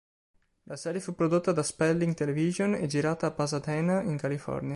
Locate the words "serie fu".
0.77-1.13